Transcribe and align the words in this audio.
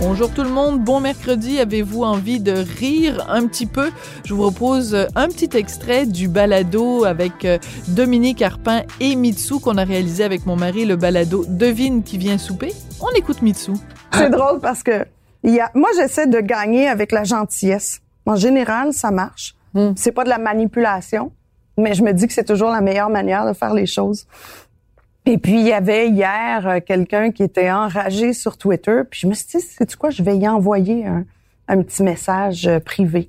Bonjour 0.00 0.32
tout 0.32 0.44
le 0.44 0.48
monde, 0.48 0.80
bon 0.80 1.00
mercredi. 1.00 1.58
Avez-vous 1.58 2.04
envie 2.04 2.38
de 2.38 2.52
rire 2.52 3.26
un 3.28 3.46
petit 3.46 3.66
peu? 3.66 3.90
Je 4.24 4.32
vous 4.32 4.42
propose 4.42 4.94
un 5.16 5.26
petit 5.26 5.56
extrait 5.56 6.06
du 6.06 6.28
balado 6.28 7.04
avec 7.04 7.44
euh, 7.44 7.58
Dominique 7.88 8.40
Arpin 8.40 8.82
et 9.00 9.16
Mitsu 9.16 9.58
qu'on 9.58 9.76
a 9.76 9.84
réalisé 9.84 10.22
avec 10.22 10.46
mon 10.46 10.54
mari, 10.54 10.84
le 10.84 10.96
balado 10.96 11.44
Devine 11.48 12.04
qui 12.04 12.16
vient 12.16 12.38
souper. 12.38 12.72
On 13.00 13.10
écoute 13.16 13.42
Mitsu. 13.42 13.72
C'est 14.12 14.30
drôle 14.30 14.60
parce 14.60 14.84
que 14.84 15.04
y 15.42 15.58
a, 15.58 15.70
moi, 15.74 15.88
j'essaie 15.96 16.28
de 16.28 16.40
gagner 16.40 16.88
avec 16.88 17.10
la 17.10 17.24
gentillesse. 17.24 18.00
En 18.24 18.36
général, 18.36 18.92
ça 18.92 19.10
marche. 19.10 19.56
C'est 19.96 20.12
pas 20.12 20.24
de 20.24 20.28
la 20.28 20.38
manipulation, 20.38 21.32
mais 21.76 21.94
je 21.94 22.02
me 22.02 22.12
dis 22.12 22.26
que 22.26 22.32
c'est 22.32 22.44
toujours 22.44 22.70
la 22.70 22.80
meilleure 22.80 23.10
manière 23.10 23.46
de 23.46 23.52
faire 23.52 23.74
les 23.74 23.86
choses. 23.86 24.26
Et 25.28 25.36
puis, 25.36 25.60
il 25.60 25.66
y 25.66 25.74
avait 25.74 26.08
hier 26.08 26.66
euh, 26.66 26.78
quelqu'un 26.80 27.32
qui 27.32 27.42
était 27.42 27.70
enragé 27.70 28.32
sur 28.32 28.56
Twitter. 28.56 29.02
Puis 29.10 29.20
je 29.20 29.26
me 29.26 29.34
suis 29.34 29.58
dit, 29.58 29.60
c'est 29.60 29.94
quoi, 29.94 30.08
je 30.08 30.22
vais 30.22 30.38
y 30.38 30.48
envoyer 30.48 31.04
un, 31.04 31.26
un 31.68 31.82
petit 31.82 32.02
message 32.02 32.66
euh, 32.66 32.80
privé 32.80 33.28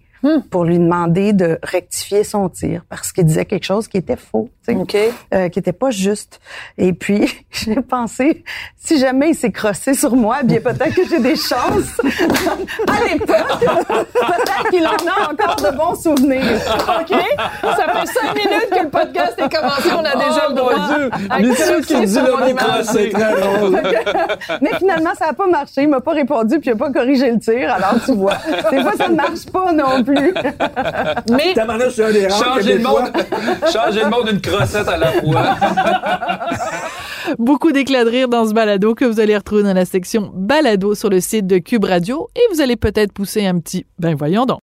pour 0.49 0.65
lui 0.65 0.77
demander 0.77 1.33
de 1.33 1.57
rectifier 1.63 2.23
son 2.23 2.49
tir 2.49 2.83
parce 2.89 3.11
qu'il 3.11 3.25
disait 3.25 3.45
quelque 3.45 3.65
chose 3.65 3.87
qui 3.87 3.97
était 3.97 4.17
faux, 4.17 4.49
euh, 4.67 5.49
qui 5.49 5.59
était 5.59 5.73
pas 5.73 5.91
juste. 5.91 6.41
Et 6.77 6.93
puis, 6.93 7.31
j'ai 7.51 7.75
pensé, 7.75 8.43
si 8.77 8.99
jamais 8.99 9.29
il 9.29 9.35
s'est 9.35 9.51
crossé 9.51 9.93
sur 9.93 10.15
moi, 10.15 10.43
bien 10.43 10.59
peut-être 10.59 10.93
que 10.93 11.07
j'ai 11.07 11.19
des 11.19 11.35
chances. 11.35 11.99
à 12.87 13.13
l'époque, 13.13 13.65
qu'il 14.69 14.85
en 14.85 14.91
a 14.91 15.31
encore 15.31 15.55
de 15.55 15.75
bons 15.75 15.95
souvenirs. 16.01 16.59
OK? 16.99 17.17
Ça 17.61 17.93
fait 17.93 18.07
cinq 18.07 18.35
minutes 18.35 18.69
que 18.71 18.83
le 18.83 18.89
podcast 18.89 19.33
est 19.37 19.55
commencé, 19.55 19.89
on 19.93 20.05
a 20.05 20.15
déjà 20.15 20.47
le 20.49 20.55
droit. 20.55 20.73
à 21.29 21.39
Mitsu 21.39 21.81
qui 21.85 21.93
crosser 21.95 22.05
dit 22.05 22.19
le 22.19 22.31
mon 22.31 22.47
mot 22.47 22.55
crossé, 22.55 23.09
très 23.09 23.41
drôle. 23.41 23.81
Mais 24.61 24.71
finalement, 24.77 25.11
ça 25.17 25.27
n'a 25.27 25.33
pas 25.33 25.47
marché. 25.47 25.83
Il 25.83 25.89
m'a 25.89 26.01
pas 26.01 26.13
répondu, 26.13 26.59
puis 26.59 26.69
il 26.69 26.73
a 26.73 26.75
pas 26.75 26.91
corrigé 26.91 27.31
le 27.31 27.39
tir. 27.39 27.73
Alors, 27.73 27.95
tu 28.03 28.13
vois, 28.13 28.37
des 28.71 28.81
fois, 28.81 28.93
ça 28.97 29.07
ne 29.07 29.15
marche 29.15 29.45
pas 29.51 29.71
non 29.71 30.03
plus. 30.03 30.33
Mais 31.31 31.53
Tabarnak, 31.53 31.91
c'est 31.91 32.05
un 32.05 32.11
des 32.11 32.27
rares 32.27 32.39
Changer 32.39 32.73
le 32.73 32.83
monde, 32.83 33.11
changer 33.71 34.03
le 34.03 34.09
monde 34.09 34.29
une 34.31 34.41
crossette 34.41 34.87
à 34.87 34.97
la 34.97 35.07
fois. 35.07 35.41
beaucoup 37.37 37.71
d'éclats 37.71 38.03
de 38.03 38.09
rire 38.09 38.27
dans 38.27 38.47
ce 38.47 38.53
balado 38.53 38.95
que 38.95 39.05
vous 39.05 39.19
allez 39.19 39.37
retrouver 39.37 39.63
dans 39.63 39.73
la 39.73 39.85
section 39.85 40.31
balado 40.33 40.95
sur 40.95 41.09
le 41.09 41.19
site 41.19 41.47
de 41.47 41.57
Cube 41.57 41.85
Radio 41.85 42.29
et 42.35 42.41
vous 42.53 42.61
allez 42.61 42.75
peut-être 42.75 43.11
pousser 43.13 43.45
un 43.45 43.59
petit 43.59 43.85
ben 43.99 44.15
voyons 44.15 44.45
donc. 44.45 44.57